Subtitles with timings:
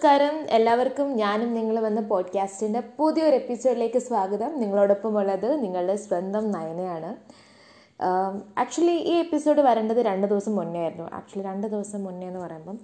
[0.00, 0.36] നമസ്കാരം.
[0.50, 4.60] എല്ലാവർക്കും ഞാനും നിങ്ങളും എന്ന പോഡ്കാസ്റ്റിന്റെ പുതിയൊരു എപ്പിസോഡിലേക്ക് സ്വാഗതം.
[4.60, 7.10] നിങ്ങളോടൊപ്പം ഉള്ളത് നിങ്ങളുടെ സ്വന്തം നയനയാണ്.
[8.58, 11.10] ആക്ച്വലി ഈ എപ്പിസോഡ് വരേണ്ടത് രണ്ട് ദിവസം മുന്നേ ആയിരുന്നു.
[11.12, 12.78] ആക്ച്വലി രണ്ട് ദിവസം മുന്നേ എന്ന് പറയുമ്പം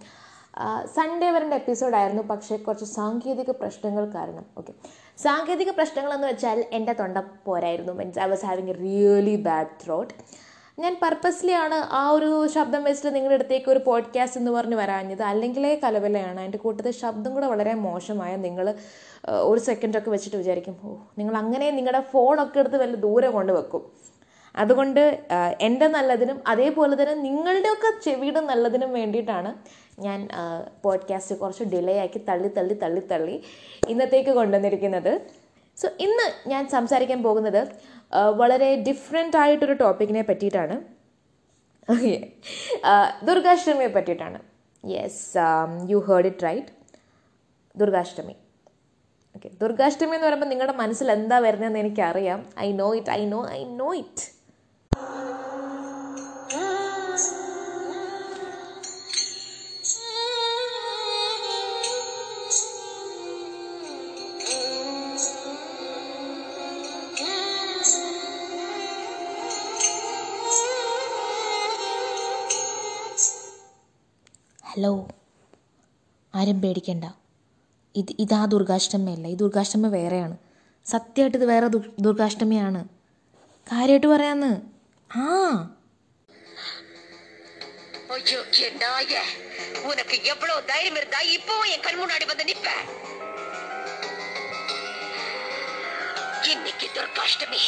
[0.96, 4.73] സൺഡേ വരേണ്ട എപ്പിസോഡായിരുന്നു പക്ഷേ കുറച്ച് സാങ്കേതിക പ്രശ്നങ്ങൾ കാരണം ഓക്കെ
[5.19, 7.92] സാങ്കേതിക പ്രശ്നങ്ങളെന്ന് വെച്ചാൽ എന്റെ തൊണ്ട പോരായിരുന്നു.
[7.92, 10.14] Means I was having a really bad throat
[10.79, 15.23] ഞാൻ പർപ്പസ്ലി ആണ് ആ ഒരു ശബ്ദം വെച്ചിട്ട് നിങ്ങളുടെ അടുത്തേക്ക് ഒരു പോഡ്കാസ്റ്റ് എന്ന് പറഞ്ഞ് വരാഞ്ഞത്.
[15.23, 16.41] അല്ലെങ്കിലേ കലവലയാണ്.
[16.41, 18.75] അതിന്റെ കൂട്ടത്തിൽ ശബ്ദം കൂടെ വളരെ മോശമായ നിങ്ങൾ
[19.30, 23.93] ഒരു സെക്കൻഡൊക്കെ വെച്ചിട്ട് വിചാരിക്കും ഓ നിങ്ങൾ അങ്ങനെ നിങ്ങളുടെ ഫോണൊക്കെ എടുത്ത് വല്ല ദൂരെ കൊണ്ട് വെക്കും.
[24.57, 25.01] അതുകൊണ്ട്
[25.61, 29.55] എന്റെ നല്ലതിനും അതേപോലെ തന്നെ നിങ്ങളുടെയൊക്കെ ചെവിയുടെ നല്ലതിനും വേണ്ടിയിട്ടാണ്
[30.01, 30.29] ഞാൻ
[30.83, 33.43] പോഡ്കാസ്റ്റ് കുറച്ച് ഡിലേ ആക്കി തള്ളി തള്ളി തള്ളി തള്ളി
[33.88, 35.21] ഇന്നത്തേക്ക് കൊണ്ടുവന്നിരിക്കുന്നത്.
[35.80, 37.61] സോ ഇന്ന് ഞാൻ സംസാരിക്കാൻ പോകുന്നത്
[38.41, 40.77] വളരെ ഡിഫറെന്റ് ആയിട്ടൊരു ടോപ്പിക്കിനെ പറ്റിയിട്ടാണ്.
[41.95, 42.15] ഓക്കെ
[43.29, 44.38] ദുർഗാഷ്ടമിയെ പറ്റിയിട്ടാണ്.
[44.85, 45.23] Yes
[45.93, 46.73] you heard it right
[47.80, 48.37] Durgashtami.
[49.37, 52.40] Okay Durgashtami എന്ന് പറയുമ്പോൾ നിങ്ങളുടെ മനസ്സിൽ എന്താ വരുന്നതെന്ന് എനിക്കറിയാം.
[52.66, 54.24] I know it I know I know it
[74.85, 74.91] hello
[76.34, 77.06] ആരും പേടിക്കണ്ട
[77.96, 80.35] ഇത് ഇതാ ദുർഗാഷ്ടമിയല്ല ഈ ദുർഗാഷ്ടമി വേറെയാണ്
[80.85, 81.68] സത്യമായിട്ട് ഇത് വേറെ
[82.06, 82.81] ദുർഗാഷ്ടമിയാണ്
[83.68, 84.51] കാര്യമായിട്ട് പറയാന്ന്
[85.12, 85.25] ആ
[88.16, 89.18] ஐயோ என் நாய
[89.90, 92.68] உனக்கு எவ்வளவு தைரியம் இருந்தா இப்பவும் என் கண் முன்னாடி வந்து நிப்ப
[96.51, 97.63] இன்னைக்கு துர்காஷ்டமி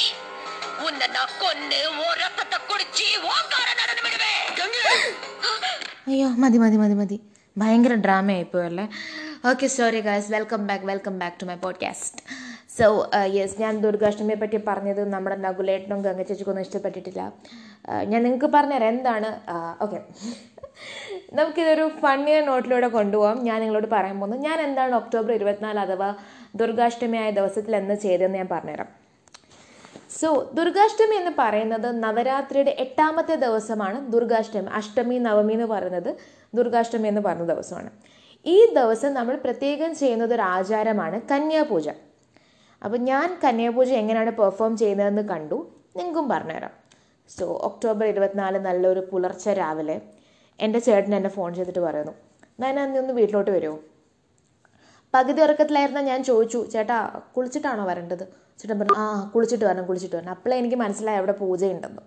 [0.85, 4.41] உன்னை நான் கொன்னு ஓ ரத்தத்தை குடிச்சு ஓங்கார நடனம் விடுவேன்
[6.08, 7.16] അയ്യോ മതി മതി മതി മതി.
[7.56, 8.84] ഭയങ്കര drama ആയിപ്പോയല്ലേ
[9.50, 12.20] okay sorry guys welcome back welcome back to my podcast
[12.76, 12.86] so
[13.36, 17.22] yes ഞാൻ ദുർഗാഷ്ടമിയെ പറ്റി പറഞ്ഞത് നമ്മുടെ നകുലേട്ടനും ഗംഗ ചേച്ചിക്കൊന്നും ഇഷ്ടപ്പെട്ടിട്ടില്ല.
[17.90, 18.88] Uh, ഞാൻ നിങ്ങൾക്ക് പറഞ്ഞുതരാം.
[18.94, 19.28] എന്താണ്
[19.84, 19.98] ഓക്കെ
[21.32, 26.10] നമുക്കിതൊരു ഫണ്ണിയ നോട്ടിലൂടെ കൊണ്ടുപോകാം ഞാൻ നിങ്ങളോട് പറയാൻ പോകുന്നത് ഞാൻ എന്താണ് ഒക്ടോബർ ഇരുപത്തിനാല് അഥവാ
[26.54, 28.90] ദുർഗാഷ്ടമിയായ ദിവസത്തിൽ എന്ന് ചെയ്തതെന്ന് ഞാൻ പറഞ്ഞുതരാം.
[30.20, 34.12] സോ ദുർഗാഷ്ടമി എന്ന് പറയുന്നത് നവരാത്രിയുടെ എട്ടാമത്തെ ദിവസമാണ്.
[34.12, 36.16] ദുർഗാഷ്ടമി അഷ്ടമി നവമി എന്ന് പറയുന്നത്
[36.54, 37.90] ദുർഗാഷ്ടമി എന്ന് പറയുന്ന ദിവസമാണ്.
[38.46, 41.88] ഈ ദിവസം നമ്മൾ പ്രത്യേകം ചെയ്യുന്നത് ഒരു ആചാരമാണ് കന്യാപൂജ.
[42.84, 45.58] അപ്പോൾ ഞാൻ കന്യാപൂജ എങ്ങനെയാണ് പെർഫോം ചെയ്യുന്നതെന്ന് കണ്ടു.
[45.96, 46.70] നിങ്ങൾക്കും പറഞ്ഞുതരാം.
[47.28, 50.00] സോ ഒക്ടോബർ ഇരുപത്തിനാല് നല്ലൊരു പുലർച്ചെ രാവിലെ
[50.60, 52.12] എന്റെ ചേട്ടൻ എന്നെ ഫോൺ ചെയ്തിട്ട് പറയുന്നു
[52.60, 53.78] ഞാൻ അന്നൊന്ന് വീട്ടിലോട്ട് വരുമോ
[55.14, 56.98] പകുതി ഉറക്കത്തിലായിരുന്ന ഞാൻ ചോദിച്ചു ചേട്ടാ
[57.34, 58.24] കുളിച്ചിട്ടാണോ വരേണ്ടത്?
[58.60, 59.04] ചേട്ടൻ പറഞ്ഞു ആ
[59.34, 60.32] കുളിച്ചിട്ട് വരണം കുളിച്ചിട്ട് വരണം.
[60.36, 62.02] അപ്പോഴേ എനിക്ക് മനസ്സിലായി അവിടെ പൂജയുണ്ടെന്ന്.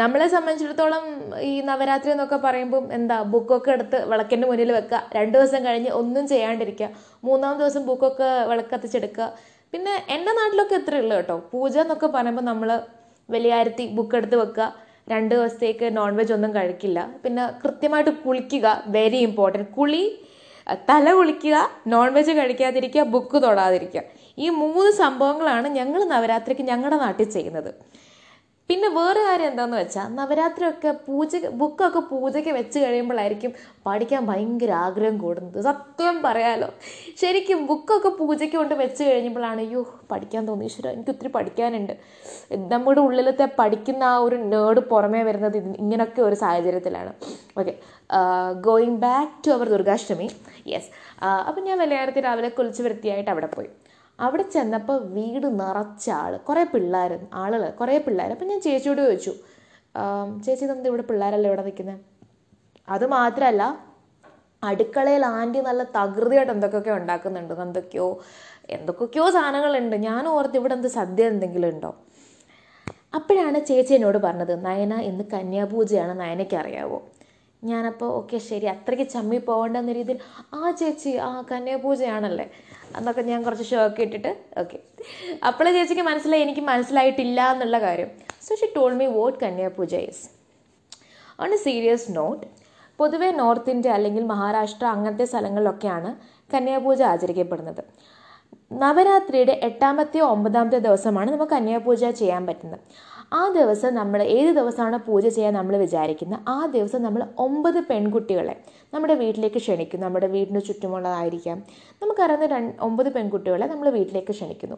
[0.00, 1.04] നമ്മളെ സംബന്ധിച്ചിടത്തോളം
[1.50, 6.88] ഈ നവരാത്രി എന്നൊക്കെ പറയുമ്പം എന്താ ബുക്കൊക്കെ എടുത്ത് വിളക്കിന്റെ മുന്നിൽ വെക്കുക രണ്ട് ദിവസം കഴിഞ്ഞ് ഒന്നും ചെയ്യാണ്ടിരിക്കുക
[7.28, 9.28] മൂന്നാം ദിവസം ബുക്കൊക്കെ വിളക്കത്തിച്ചെടുക്കുക.
[9.72, 11.36] പിന്നെ എന്റെ നാട്ടിലൊക്കെ എത്ര ഉള്ളു കേട്ടോ.
[11.52, 12.70] പൂജ എന്നൊക്കെ പറയുമ്പോൾ നമ്മൾ
[13.28, 14.66] വലിയാരത്തി ബുക്ക് എടുത്ത് വെക്കുക
[15.12, 17.00] രണ്ട് ദിവസത്തേക്ക് നോൺ വെജ് ഒന്നും കഴിക്കില്ല.
[17.24, 20.02] പിന്നെ കൃത്യമായിട്ട് കുളിക്കുക വെരി ഇമ്പോർട്ടന്റ് കുളി
[20.74, 21.56] തല കുളിക്കുക
[21.86, 24.02] നോൺ വെജ് കഴിക്കാതിരിക്കുക ബുക്ക് തൊടാതിരിക്കുക.
[24.38, 27.70] ഈ മൂന്ന് സംഭവങ്ങളാണ് ഞങ്ങൾ നവരാത്രിക്ക് ഞങ്ങളുടെ നാട്ടിൽ ചെയ്യുന്നത്.
[28.68, 33.52] പിന്നെ വേറെ കാര്യം എന്താന്ന് വെച്ചാൽ നവരാത്രിയൊക്കെ പൂജ ബുക്കൊക്കെ പൂജയ്ക്ക് വെച്ച് കഴിയുമ്പോഴായിരിക്കും
[33.86, 35.58] പഠിക്കാൻ ഭയങ്കര ആഗ്രഹം കൂടുന്നത്.
[35.68, 36.68] സത്യം പറയാലോ.
[37.20, 40.66] ശരിക്കും ബുക്കൊക്കെ പൂജയ്ക്ക് കൊണ്ട് വെച്ച് കഴിഞ്ഞപ്പോഴാണ് അയ്യോ പഠിക്കാൻ തോന്നി.
[40.70, 41.94] ഈശ്വര എനിക്ക് ഒത്തിരി പഠിക്കാനുണ്ട്.
[42.74, 47.12] നമ്മുടെ ഉള്ളിലത്തെ പഠിക്കുന്ന ആ ഒരു നേട് പുറമേ വരുന്നത് ഇങ്ങനൊക്കെ ഒരു സാഹചര്യത്തിലാണ്.
[47.60, 47.74] Okay
[48.68, 50.28] going back to our Durgashtami.
[50.74, 50.90] Yes
[51.48, 53.70] അപ്പം ഞാൻ വലിയ നേരത്തെ രാവിലെ കുളിച്ച് വൃത്തിയായിട്ട് അവിടെ പോയി.
[54.24, 57.12] അവിടെ ചെന്നപ്പോൾ വീട് നിറച്ച ആൾ കുറേ പിള്ളേർ
[57.42, 59.34] ആളുകൾ കുറേ പിള്ളേർ അപ്പം ഞാൻ ചേച്ചിയോട് ചോദിച്ചു
[60.46, 62.00] ചേച്ചി നമ്മൾ ഇവിടെ പിള്ളേരല്ലേ ഇവിടെ നിൽക്കുന്നത്
[62.88, 63.62] അത് മാത്രമല്ല
[64.62, 68.06] അടുക്കളയിൽ ആന്റി നല്ല തകൃതിയായിട്ട് എന്തൊക്കെയൊക്കെ ഉണ്ടാക്കുന്നുണ്ട് എന്തൊക്കെയോ
[68.76, 69.96] എന്തൊക്കെയോ സാധനങ്ങളുണ്ട്.
[70.08, 71.90] ഞാൻ ഓർത്ത് ഇവിടെ എന്ത് സദ്യ എന്തെങ്കിലും ഉണ്ടോ?
[73.18, 76.98] അപ്പോഴാണ് ചേച്ചി എന്നോട് പറഞ്ഞത് നയന ഇന്ന് കന്യാപൂജയാണ് നയനയ്ക്ക് അറിയാവോ?
[77.62, 78.66] ഞാനപ്പോൾ ഓക്കെ ശരി.
[78.74, 80.18] അത്രയ്ക്ക് ചമ്മി പോകേണ്ടെന്ന രീതിയിൽ
[80.58, 82.46] ആ ചേച്ചി ആ കന്യാപൂജയാണല്ലേ?
[82.96, 84.32] എന്നൊക്കെ ഞാൻ കുറച്ച് ഷോക്ക് ഇട്ടിട്ട്
[84.62, 84.78] ഓക്കെ
[85.48, 88.10] അപ്പോൾ ചേച്ചിക്ക് മനസ്സിലായി എനിക്ക് മനസ്സിലായിട്ടില്ല എന്നുള്ള കാര്യം.
[88.46, 90.24] So she told me what Kanyapuja is
[91.42, 92.46] on a serious note
[93.00, 96.10] പൊതുവെ നോർത്ത് ഇന്ത്യ അല്ലെങ്കിൽ മഹാരാഷ്ട്ര അങ്ങനത്തെ സ്ഥലങ്ങളിലൊക്കെയാണ്
[96.54, 97.82] കന്യാപൂജ ആചരിക്കപ്പെടുന്നത്.
[98.82, 102.82] നവരാത്രിയുടെ എട്ടാമത്തെയോ ഒമ്പതാമത്തെ ദിവസമാണ് നമുക്ക് കന്യാപൂജ ചെയ്യാൻ പറ്റുന്നത്.
[103.32, 108.54] ആ ദിവസം നമ്മൾ ഏത് ദിവസമാണ് പൂജ ചെയ്യാൻ നമ്മൾ വിചാരിക്കുന്നത് ആ ദിവസം നമ്മൾ ഒമ്പത് പെൺകുട്ടികളെ
[108.94, 111.58] നമ്മുടെ വീട്ടിലേക്ക് ക്ഷണിക്കും നമ്മുടെ വീടിന് ചുറ്റുമുള്ളതായിരിക്കാം.
[112.02, 114.76] നമുക്കറിയുന്ന രണ്ട് ഒമ്പത് പെൺകുട്ടികളെ നമ്മൾ വീട്ടിലേക്ക് ക്ഷണിക്കുന്നു.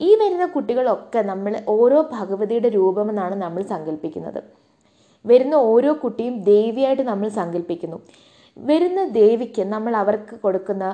[0.00, 4.40] ഈ വരുന്ന കുട്ടികളൊക്കെ നമ്മൾ ഓരോ ഭഗവതിയുടെ രൂപമെന്നാണ് നമ്മൾ സങ്കല്പിക്കുന്നത്.
[5.24, 7.98] വരുന്ന ഓരോ കുട്ടിയും ദേവിയായിട്ട് നമ്മൾ സങ്കല്പിക്കുന്നു.
[8.56, 10.84] വരുന്ന ദേവിക്ക് നമ്മൾ അവർക്ക് കൊടുക്കുന്ന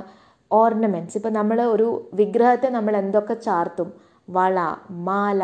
[0.51, 1.87] ഓർണമെന്റ്സ് ഇപ്പം നമ്മൾ ഒരു
[2.19, 3.89] വിഗ്രഹത്തെ നമ്മൾ എന്തൊക്കെ ചാർത്തും?
[4.29, 4.59] വള
[5.09, 5.43] മാല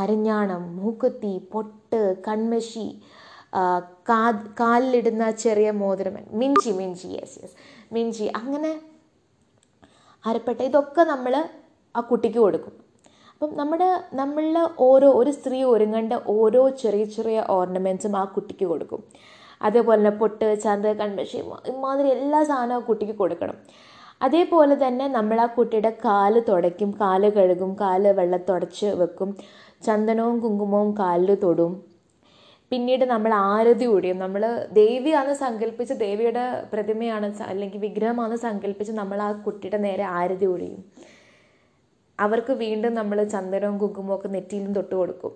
[0.00, 2.86] അരഞ്ഞാണം മൂക്കുത്തി പൊട്ട് കൺമഷി
[4.60, 7.56] കാലിലിടുന്ന ചെറിയ മോതിരം മിഞ്ചി മിഞ്ചി യെസ് യെസ്
[7.96, 8.72] മിഞ്ചി അങ്ങനെ
[10.24, 11.34] അരപ്പെട്ട ഇതൊക്കെ നമ്മൾ
[11.94, 12.74] ആ കുട്ടിക്ക് കൊടുക്കും.
[13.32, 13.88] അപ്പം നമ്മുടെ
[14.20, 14.56] നമ്മളിൽ
[14.88, 19.00] ഓരോ ഒരു സ്ത്രീ ഒരുങ്ങേണ്ട ഓരോ ചെറിയ ചെറിയ ഓർണമെന്റ്സും ആ കുട്ടിക്ക് കൊടുക്കും.
[19.66, 21.38] അതേപോലെ തന്നെ പൊട്ട് ചന്ത കൺമഷി
[21.72, 23.58] ഇമാതിരി എല്ലാ സാധനവും കുട്ടിക്ക് കൊടുക്കണം.
[24.24, 26.90] അതേപോലെ തന്നെ നമ്മൾ ആ കുട്ടിയുടെ കാൽ തുടയ്ക്കും.
[27.02, 27.70] കാൽ കഴുകും.
[27.82, 29.30] കാൽ വെള്ളത്തുടച്ച് വെക്കും.
[29.86, 31.72] ചന്ദനവും കുങ്കുമവും കാലിൽ തൊടും.
[32.72, 34.42] പിന്നീട് നമ്മൾ ആരതി ഓടിയും നമ്മൾ
[34.78, 40.80] ദേവിയാണ് സങ്കല്പിച്ച് ദേവിയുടെ പ്രതിമയാണ് അല്ലെങ്കിൽ വിഗ്രഹമാണ് സങ്കല്പിച്ച് നമ്മൾ ആ കുട്ടിയുടെ നേരെ ആരതി ഓടിയും
[42.18, 45.32] അവർക്ക് വീണ്ടും നമ്മൾ ചന്ദനവും കുങ്കുമവും ഒക്കെ നെറ്റിയിലും തൊട്ട് കൊടുക്കും.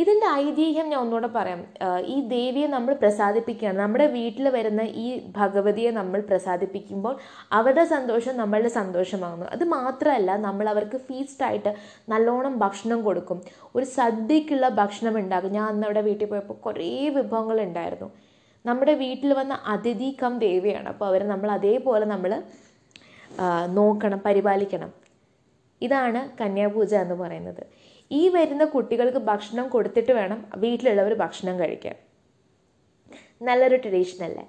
[0.00, 1.60] ഇതിന്റെ ഐതിഹ്യം ഞാൻ ഒന്നുകൂടെ പറയാം.
[2.14, 3.78] ഈ ദേവിയെ നമ്മൾ പ്രസാദിപ്പിക്കുകയാണ്.
[3.78, 5.06] നമ്മുടെ വീട്ടിൽ വരുന്ന ഈ
[5.38, 7.14] ഭഗവതിയെ നമ്മൾ പ്രസാദിപ്പിക്കുമ്പോൾ
[7.58, 9.46] അവരുടെ സന്തോഷം നമ്മളുടെ സന്തോഷമാകുന്നു.
[9.56, 11.72] അത് മാത്രമല്ല നമ്മൾ അവർക്ക് ഫീസ്റ്റായിട്ട്
[12.12, 13.40] നല്ലോണം ഭക്ഷണം കൊടുക്കും.
[13.76, 18.10] ഒരു സദ്യക്കുള്ള ഭക്ഷണം ഉണ്ടാകും ഞാൻ അന്ന് അവിടെ വീട്ടിൽ പോയപ്പോൾ കുറേ വിഭവങ്ങൾ ഉണ്ടായിരുന്നു.
[18.66, 20.88] നമ്മുടെ വീട്ടിൽ വന്ന അതിഥി കം ദേവിയാണ്.
[20.94, 22.32] അപ്പോൾ അവരെ നമ്മൾ അതേപോലെ നമ്മൾ
[23.78, 24.90] നോക്കണം പരിപാലിക്കണം.
[25.82, 27.62] ഇതാണ് കന്യാപൂജ എന്ന് പറയുന്നത്.
[28.10, 31.96] ഈ വരുന്ന കുട്ടികൾക്ക് ഭക്ഷണം കൊടുത്തിട്ട് വേണം വീട്ടിലുള്ളവർ ഭക്ഷണം കഴിക്കാൻ.
[33.48, 34.44] നല്ലൊരു ട്രഡീഷൻ അല്ലേ?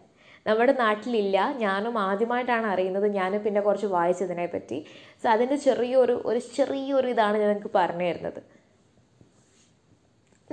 [0.48, 1.38] നമ്മുടെ നാട്ടിലില്ല.
[1.66, 3.08] ഞാനും ആദ്യമായിട്ടാണ് അറിയുന്നത്.
[3.18, 4.78] ഞാനും പിന്നെ കുറച്ച് വായിച്ചതിനെ പറ്റി
[5.24, 8.42] സോ അതിന്റെ ചെറിയൊരു ഒരു ചെറിയൊരു ഇതാണ് ഞാൻ നിങ്ങൾക്ക് പറഞ്ഞു തരുന്നത്.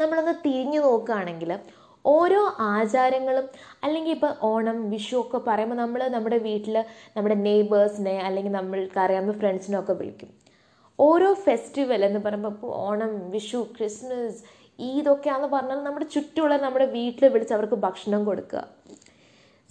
[0.00, 1.52] നമ്മളൊന്ന് തിരിഞ്ഞു നോക്കുകയാണെങ്കിൽ
[2.04, 2.42] ഓരോ
[2.74, 3.46] ആചാരങ്ങളും
[3.84, 6.76] അല്ലെങ്കിൽ ഇപ്പോൾ ഓണം വിഷു ഒക്കെ പറയുമ്പോൾ നമ്മൾ നമ്മുടെ വീട്ടിൽ
[7.16, 10.30] നമ്മുടെ നെയ്ബേഴ്സിനെ അല്ലെങ്കിൽ നമ്മൾക്കറിയാവുന്ന ഫ്രണ്ട്സിനെ ഒക്കെ വിളിക്കും.
[10.98, 14.38] ഓരോ ഫെസ്റ്റിവൽ എന്ന് പറയുമ്പോൾ ഇപ്പോൾ ഓണം വിഷു ക്രിസ്മസ്
[14.78, 18.62] ഈദൊക്കെയാണെന്ന് പറഞ്ഞാൽ നമ്മുടെ ചുറ്റുമുള്ള നമ്മുടെ വീട്ടിൽ വിളിച്ച് അവർക്ക് ഭക്ഷണം കൊടുക്കുക.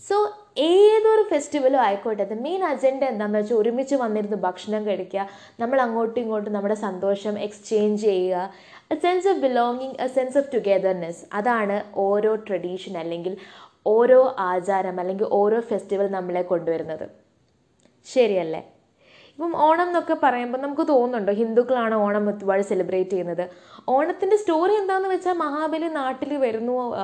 [0.08, 0.16] സോ
[0.58, 5.24] ഏതൊരു ഫെസ്റ്റിവലും ആയിക്കോട്ടെ അത് മെയിൻ അജണ്ട എന്താണെന്ന് വെച്ചാൽ ഒരുമിച്ച് വന്നിരുന്ന് ഭക്ഷണം കഴിക്കുക
[5.60, 8.54] നമ്മൾ അങ്ങോട്ടും ഇങ്ങോട്ടും നമ്മുടെ സന്തോഷം എക്സ്ചേഞ്ച് ചെയ്യുക
[8.92, 13.38] a sense of belonging a sense of togetherness അതാണ് ഓരോ ട്രഡീഷൻ അല്ലെങ്കിൽ
[13.86, 17.08] ഓരോ ആചാരം അല്ലെങ്കിൽ ഓരോ ഫെസ്റ്റിവൽ നമ്മളെ കൊണ്ടുവരുന്നത്.
[18.08, 18.62] ശരിയല്ലേ?
[19.38, 21.34] ഇപ്പം ഓണം എന്നൊക്കെ പറയുമ്പോൾ നമുക്ക് തോന്നുന്നുണ്ടോ?
[21.34, 23.50] ഹിന്ദുക്കളാണ് ഓണം ഒരുപാട് സെലിബ്രേറ്റ് ചെയ്യുന്നത്.
[23.90, 26.96] ഓണത്തിന്റെ സ്റ്റോറി എന്താണെന്ന് വെച്ചാൽ മഹാബലി നാട്ടിൽ വരുന്നു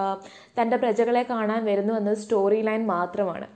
[0.60, 3.48] തന്റെ പ്രജകളെ കാണാൻ വരുന്നു എന്നത് സ്റ്റോറി ലൈൻ മാത്രമാണ്.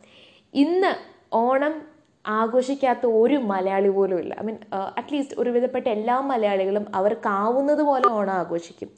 [0.54, 0.92] ഇന്ന്
[1.36, 1.82] ഓണം
[2.26, 4.36] ആഘോഷിക്കാത്ത ഒരു മലയാളി പോലും ഇല്ല.
[4.42, 4.58] ഐ മീൻ
[5.00, 8.90] അറ്റ്ലീസ്റ്റ് ഒരുവിധപ്പെട്ട എല്ലാ മലയാളികളും അവർക്കാവുന്നത് പോലെ ഓണം ആഘോഷിക്കും.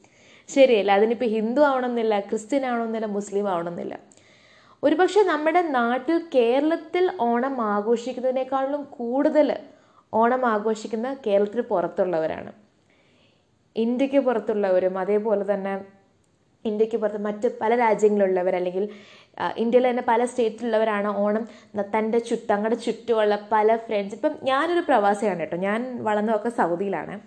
[0.50, 0.92] ശരിയല്ല?
[0.92, 3.96] അതിനിപ്പോൾ ഹിന്ദു ആവണമെന്നില്ല ക്രിസ്ത്യൻ ആവണമെന്നില്ല മുസ്ലിം ആവണമെന്നില്ല.
[4.84, 9.58] ഒരുപക്ഷെ നമ്മുടെ നാട്ടിൽ കേരളത്തിൽ ഓണം ആഘോഷിക്കുന്നതിനേക്കാളും കൂടുതൽ
[10.14, 12.52] ഓണം ആഘോഷിക്കുന്ന കേരളത്തിന് പുറത്തുള്ളവരാണ്.
[13.76, 15.74] ഇന്ത്യയ്ക്ക് പുറത്തുള്ളവരും അതേപോലെ തന്നെ
[16.66, 18.90] ഇന്ത്യയ്ക്ക് പുറത്ത് മറ്റ് പല രാജ്യങ്ങളിലുള്ളവർ അല്ലെങ്കിൽ
[19.58, 21.44] ഇന്ത്യയിലെ തന്നെ പല സ്റ്റേറ്റിലുള്ളവരാണ് ഓണം
[21.96, 25.58] തന്റെ ചുറ്റും തങ്ങളുടെ ചുറ്റുമുള്ള പല ഫ്രണ്ട്സ് ഇപ്പം ഞാനൊരു പ്രവാസിയാണ് കേട്ടോ.
[25.58, 27.20] ഞാൻ വളർന്നതൊക്കെ സൗദിയിലാണ്.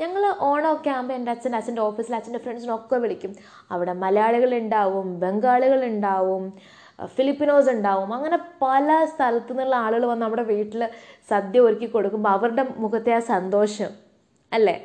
[0.00, 3.34] ഞങ്ങൾ ഓണമൊക്കെ ആകുമ്പോൾ എന്റെ അച്ഛന്റെ അച്ഛന്റെ ഓഫീസിൽ അച്ഛന്റെ ഫ്രണ്ട്സിനൊക്കെ വിളിക്കും.
[3.70, 6.52] അവിടെ മലയാളികളുണ്ടാവും ബംഗാളികളുണ്ടാവും
[6.98, 8.10] ഫിലിപ്പിനോസ് ഉണ്ടാവും.
[8.16, 10.82] അങ്ങനെ പല സ്ഥലത്തു നിന്നുള്ള ആളുകൾ വന്ന് നമ്മുടെ വീട്ടിൽ
[11.30, 13.92] സദ്യ ഒരുക്കി കൊടുക്കുമ്പോൾ അവരുടെ മുഖത്തെ ആ സന്തോഷം
[14.52, 14.76] അല്ലേ?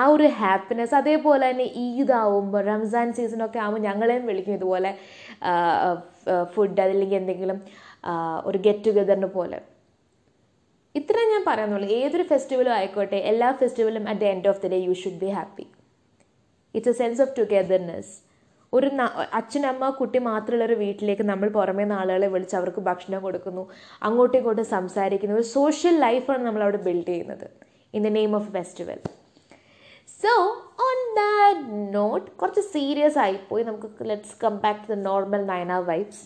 [0.00, 4.90] ആ ഒരു ഹാപ്പിനെസ് അതേപോലെ തന്നെ ഈദ് ആവുമ്പോൾ റംസാൻ സീസണൊക്കെ ആകുമ്പോൾ ഞങ്ങളെയും വിളിക്കും ഇതുപോലെ
[6.54, 7.58] ഫുഡ് അതല്ലെങ്കിൽ എന്തെങ്കിലും
[8.48, 9.58] ഒരു ഗെറ്റ് ടുഗദറിന് പോലെ.
[10.94, 11.88] ഇത്രയും ഞാൻ പറയുന്നുള്ളൂ.
[12.00, 15.66] ഏതൊരു ഫെസ്റ്റിവലും ആയിക്കോട്ടെ എല്ലാ ഫെസ്റ്റിവലും at the end of the day you should be happy
[16.74, 18.12] it's a sense of togetherness
[18.76, 18.88] ഒരു
[19.38, 23.62] അച്ഛനമ്മ കുട്ടി മാത്രമുള്ള ഒരു വീട്ടിലേക്ക് നമ്മൾ പുറമേ നിന്ന് ആളുകളെ വിളിച്ച് അവർക്ക് ഭക്ഷണം കൊടുക്കുന്നു
[24.06, 25.36] അങ്ങോട്ടും ഇങ്ങോട്ടും സംസാരിക്കുന്നു.
[25.40, 27.46] ഒരു സോഷ്യൽ ലൈഫാണ് നമ്മൾ അവിടെ ബിൽഡ് ചെയ്യുന്നത്.
[27.96, 29.00] In the name of festival
[30.22, 30.32] so
[30.88, 31.62] on that
[31.96, 33.64] note കുറച്ച് സീരിയസ് ആയിപ്പോയി.
[33.70, 36.22] നമുക്ക് let's come back to the normal Nayana vibes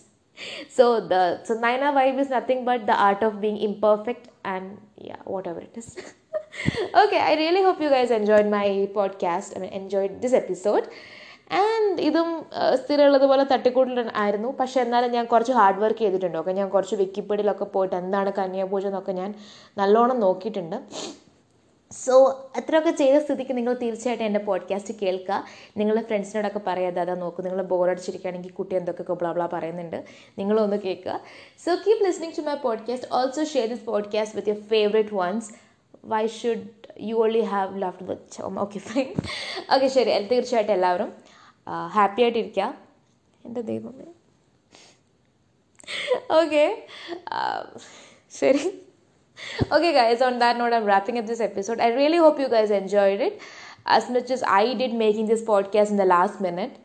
[0.77, 1.15] so the
[1.47, 4.71] so Nayana vibe is nothing but the art of being imperfect and
[5.09, 5.19] yeah
[5.53, 5.93] whatever it is
[7.01, 10.85] okay I really hope you guys enjoyed my podcast i mean enjoyed this episode.
[11.51, 17.65] And ഇതും സ്ഥിരമുള്ളതുപോലെ തട്ടിക്കൂട്ടിലായിരുന്നു പക്ഷേ എന്നാലും ഞാൻ കുറച്ച് hard work ചെയ്തിട്ടുണ്ട് okay ഞാൻ കുറച്ച് വിക്കിപ്പീഡിയയിലൊക്കെ
[17.65, 19.33] പോയിട്ട് എന്താണ് കന്യാപൂജ എന്നൊക്കെ ഞാൻ
[19.77, 20.75] നല്ലോണം നോക്കിയിട്ടുണ്ട്.
[21.91, 25.43] സോ അത്രയൊക്കെ ചെയ്ത സ്ഥിതിക്ക് നിങ്ങൾ തീർച്ചയായിട്ടും എന്റെ പോഡ്കാസ്റ്റ് കേൾക്കുക.
[25.77, 30.03] നിങ്ങളുടെ ഫ്രണ്ട്സിനോടൊക്കെ പറയാതെ അതാ നോക്കും നിങ്ങൾ ബോറടിച്ചിരിക്കുകയാണെങ്കിൽ കുട്ടി എന്തൊക്കെ ബ്ലാബ്ലാ ബ്ലാ പറയുന്നുണ്ട്.
[30.39, 31.19] നിങ്ങളൊന്ന് കേൾക്കുക.
[31.65, 35.53] So keep listening to my podcast also share this podcast with your favourite ones
[36.05, 36.67] why should
[37.01, 39.13] you only have love with okay fine
[39.75, 40.27] okay ശരി.
[40.27, 41.36] തീർച്ചയായിട്ടും എല്ലാവരും
[41.87, 42.65] ഹാപ്പി ആയിട്ടിരിക്കുക
[43.45, 44.05] എന്റെ ദൈവമേ.
[46.31, 46.63] ഓക്കെ
[48.33, 48.63] ശരി.
[49.73, 52.73] Okay guys on that note I'm wrapping at this episode I really hope you guys
[52.73, 53.37] enjoyed it
[53.87, 56.75] as much as I did making this podcast in the last minute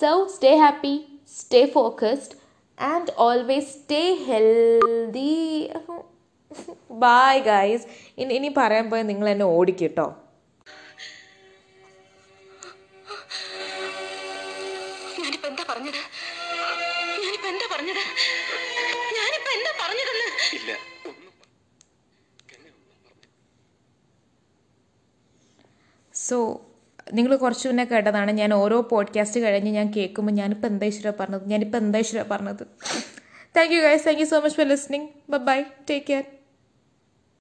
[0.00, 0.94] so stay happy
[1.38, 2.36] stay focused
[2.78, 5.32] and always stay healthy
[6.90, 7.86] bye guys
[8.18, 10.06] ഇനി ഇനി പറയാൻ പോയാൽ നിങ്ങൾ എന്നെ ഓടിക്കട്ടോ
[17.44, 18.02] ഞാനിപ്പോ എന്താ പറഞ്ഞത്?
[19.16, 20.28] ഞാനിപ്പോ എന്താ പറഞ്ഞതെന്ന്?
[20.58, 20.70] ഇല്ല.
[26.14, 26.36] സോ
[27.12, 28.30] നിങ്ങൾ കുറച്ച് മുന്നേ കേട്ടതാണ്.
[28.30, 31.44] ഞാൻ ഓരോ പോഡ്കാസ്റ്റ് കഴിഞ്ഞ് ഞാൻ കേൾക്കുമ്പോൾ ഞാനിപ്പോൾ എന്താ ഈശ്വര പറഞ്ഞത്?
[31.48, 32.64] ഞാനിപ്പോൾ എന്താ ഈശ്വര പറഞ്ഞത്?
[33.56, 36.24] Thank you guys thank you so much for listening bye take care